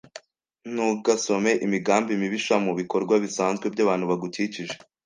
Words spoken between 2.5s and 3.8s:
mubikorwa bisanzwe